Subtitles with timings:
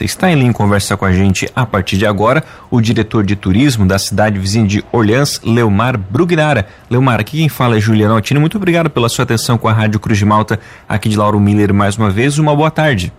[0.00, 3.84] Está em linha conversa com a gente a partir de agora o diretor de turismo
[3.84, 6.68] da cidade vizinha de Orleans, Leomar Brugnara.
[6.88, 8.40] Leomar, aqui quem fala é Juliano Altino.
[8.40, 11.74] Muito obrigado pela sua atenção com a Rádio Cruz de Malta, aqui de Lauro Miller
[11.74, 12.38] mais uma vez.
[12.38, 13.12] Uma boa tarde.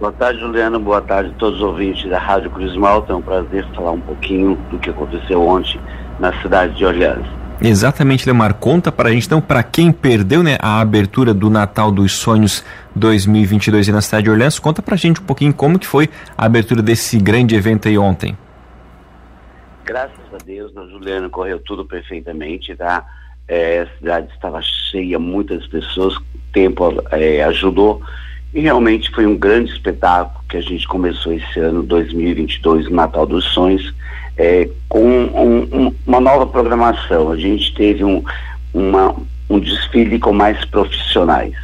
[0.00, 0.80] Boa tarde, Juliano.
[0.80, 3.12] Boa tarde a todos os ouvintes da Rádio Cruz de Malta.
[3.12, 5.78] É um prazer falar um pouquinho do que aconteceu ontem
[6.18, 7.41] na cidade de Orleans.
[7.64, 8.54] Exatamente, Lemar.
[8.54, 12.64] Conta para a gente, então, para quem perdeu né, a abertura do Natal dos Sonhos
[12.96, 16.44] 2022 na cidade de Orleans, conta para a gente um pouquinho como que foi a
[16.44, 18.36] abertura desse grande evento aí ontem.
[19.84, 23.06] Graças a Deus, na Juliana correu tudo perfeitamente, tá?
[23.46, 26.16] É, a cidade estava cheia, muitas pessoas,
[26.52, 28.02] tempo é, ajudou
[28.52, 33.26] e realmente foi um grande espetáculo que a gente começou esse ano 2022, o Natal
[33.26, 33.94] dos Sonhos,
[34.36, 37.30] é, com um, um, uma nova programação.
[37.30, 38.22] A gente teve um,
[38.72, 39.14] uma,
[39.48, 41.54] um desfile com mais profissionais.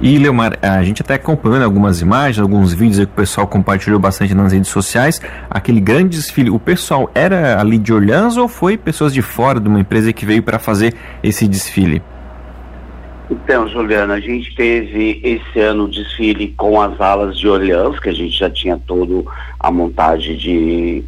[0.00, 4.34] E, Leomar, a gente até acompanhando algumas imagens, alguns vídeos que o pessoal compartilhou bastante
[4.34, 9.12] nas redes sociais, aquele grande desfile, o pessoal era ali de Orleans ou foi pessoas
[9.12, 12.02] de fora de uma empresa que veio para fazer esse desfile?
[13.30, 18.10] Então, Juliana, a gente teve esse ano o desfile com as alas de Orleans, que
[18.10, 19.26] a gente já tinha todo
[19.58, 21.02] a montagem de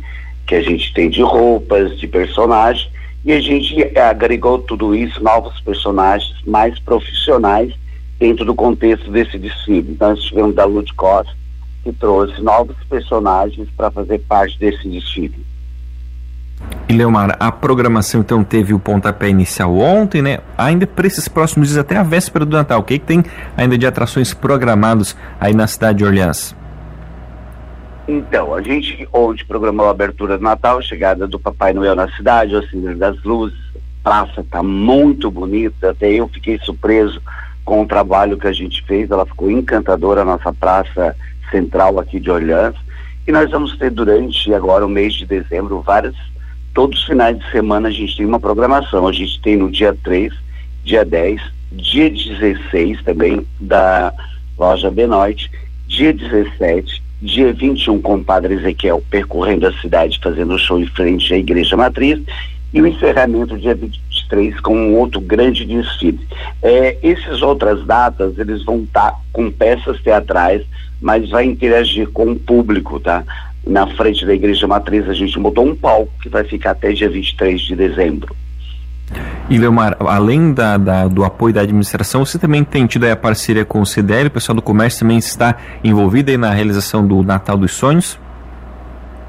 [0.47, 2.89] que a gente tem de roupas, de personagens,
[3.25, 7.75] e a gente agregou tudo isso, novos personagens mais profissionais
[8.19, 9.93] dentro do contexto desse desfile.
[9.93, 11.33] Então, nós tivemos da Lud Costa,
[11.83, 15.45] que trouxe novos personagens para fazer parte desse desfile.
[16.89, 20.39] E Leomar, a programação então teve o pontapé inicial ontem, né?
[20.57, 23.25] Ainda para esses próximos dias, até a véspera do Natal, o que, que tem
[23.57, 26.55] ainda de atrações programados aí na cidade de Orleans?
[28.09, 32.55] Então, a gente ontem programou a abertura do Natal, chegada do Papai Noel na cidade,
[32.55, 33.59] o acender das luzes,
[34.03, 37.21] praça está muito bonita, até eu fiquei surpreso
[37.65, 41.17] com o trabalho que a gente fez, ela ficou encantadora, a nossa praça
[41.51, 42.77] central aqui de Orleans,
[43.27, 46.15] e nós vamos ter durante agora o mês de dezembro várias,
[46.73, 49.97] todos os finais de semana a gente tem uma programação, a gente tem no dia
[50.05, 50.33] 3,
[50.85, 51.43] dia 10,
[51.73, 54.15] dia 16 também da
[54.57, 55.51] loja Benoit,
[55.89, 61.33] dia 17, dia 21 com o padre Ezequiel percorrendo a cidade, fazendo show em frente
[61.33, 62.21] à igreja matriz,
[62.73, 66.21] e o encerramento dia 23 com um outro grande desfile.
[66.63, 70.63] É, essas outras datas, eles vão estar tá com peças teatrais,
[71.01, 73.25] mas vai interagir com o público, tá?
[73.67, 77.09] Na frente da igreja matriz a gente montou um palco que vai ficar até dia
[77.09, 78.37] 23 de dezembro.
[79.49, 83.65] E Leomar, além da, da, do apoio da administração, você também tem tido a parceria
[83.65, 87.73] com o CDL, o pessoal do comércio também está envolvido na realização do Natal dos
[87.73, 88.19] Sonhos?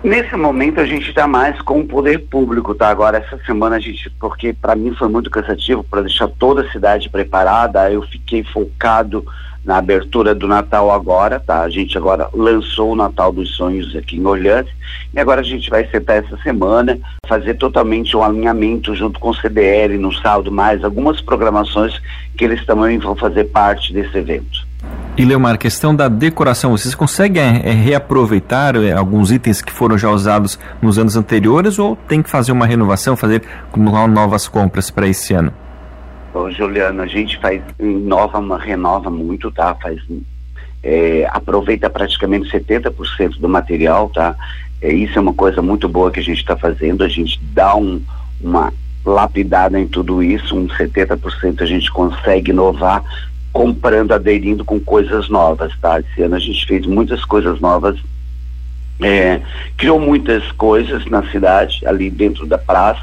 [0.08, 2.88] Nesse momento a gente está mais com o poder público, tá?
[2.88, 6.72] Agora essa semana a gente, porque para mim foi muito cansativo para deixar toda a
[6.72, 9.26] cidade preparada, eu fiquei focado
[9.66, 11.60] na abertura do Natal agora, tá?
[11.60, 14.68] A gente agora lançou o Natal dos Sonhos aqui em Orleans
[15.14, 16.98] e agora a gente vai sentar essa semana,
[17.28, 22.02] fazer totalmente um alinhamento junto com o CDL, no saldo mais algumas programações
[22.38, 24.67] que eles também vão fazer parte desse evento.
[25.18, 30.12] E Leomar, questão da decoração, vocês conseguem é, reaproveitar é, alguns itens que foram já
[30.12, 33.42] usados nos anos anteriores ou tem que fazer uma renovação, fazer
[33.76, 35.52] novas compras para esse ano?
[36.36, 39.74] Ô, Juliano, a gente faz, inova, renova muito, tá?
[39.82, 40.00] Faz,
[40.84, 44.36] é, aproveita praticamente 70% do material, tá?
[44.80, 47.76] É, isso é uma coisa muito boa que a gente está fazendo, a gente dá
[47.76, 48.00] um,
[48.40, 48.72] uma
[49.04, 53.04] lapidada em tudo isso, uns 70% a gente consegue inovar
[53.58, 56.00] comprando, aderindo com coisas novas, tá?
[56.00, 57.98] Esse ano a gente fez muitas coisas novas,
[59.02, 59.42] é,
[59.76, 63.02] criou muitas coisas na cidade, ali dentro da praça,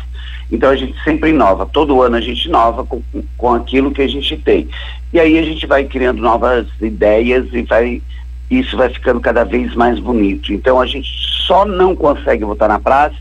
[0.53, 3.03] então a gente sempre inova, todo ano a gente inova com,
[3.37, 4.69] com aquilo que a gente tem.
[5.13, 8.01] E aí a gente vai criando novas ideias e vai
[8.49, 10.53] isso vai ficando cada vez mais bonito.
[10.53, 11.11] Então a gente
[11.49, 13.17] só não consegue voltar na praça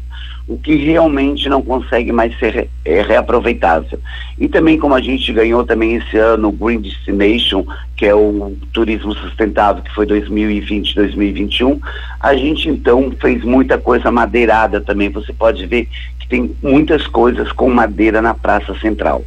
[0.47, 3.99] o que realmente não consegue mais ser é, reaproveitável.
[4.37, 7.65] E também como a gente ganhou também esse ano o Green Destination,
[7.95, 11.79] que é o turismo sustentável, que foi 2020, 2021,
[12.19, 15.09] a gente então fez muita coisa madeirada também.
[15.09, 15.87] Você pode ver
[16.19, 19.23] que tem muitas coisas com madeira na Praça Central.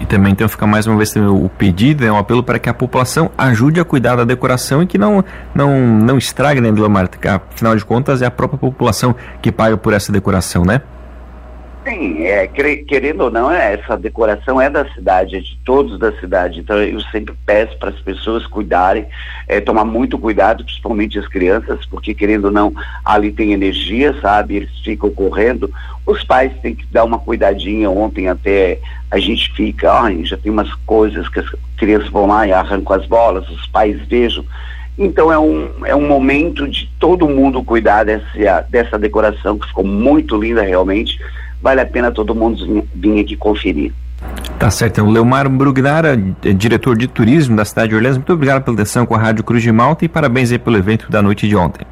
[0.00, 2.74] E também então fica mais uma vez o pedido, né, um apelo para que a
[2.74, 5.24] população ajude a cuidar da decoração e que não
[5.54, 7.08] não não estrague, né, Vilomar?
[7.52, 10.82] Afinal de contas é a própria população que paga por essa decoração, né?
[11.84, 16.12] Sim, é, querendo ou não, é, essa decoração é da cidade, é de todos da
[16.18, 16.60] cidade.
[16.60, 19.06] Então eu sempre peço para as pessoas cuidarem,
[19.46, 22.72] é, tomar muito cuidado, principalmente as crianças, porque querendo ou não,
[23.04, 24.56] ali tem energia, sabe?
[24.56, 25.70] Eles ficam correndo.
[26.06, 27.90] Os pais têm que dar uma cuidadinha.
[27.90, 28.78] Ontem até
[29.10, 31.46] a gente fica, já tem umas coisas que as
[31.76, 34.44] crianças vão lá e arrancam as bolas, os pais vejam
[34.98, 39.84] Então é um, é um momento de todo mundo cuidar dessa, dessa decoração, que ficou
[39.84, 41.20] muito linda realmente.
[41.64, 43.90] Vale a pena todo mundo vir aqui conferir.
[44.58, 45.02] Tá certo.
[45.02, 46.14] O Leomar Brugnara,
[46.44, 49.42] é diretor de turismo da cidade de Orleans, muito obrigado pela atenção com a Rádio
[49.42, 51.86] Cruz de Malta e parabéns aí pelo evento da noite de ontem.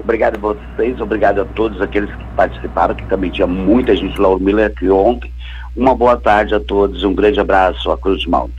[0.00, 4.28] Obrigado a vocês, obrigado a todos aqueles que participaram, que também tinha muita gente lá,
[4.28, 5.30] o Miller aqui ontem.
[5.76, 8.58] Uma boa tarde a todos, um grande abraço à Cruz de Malta.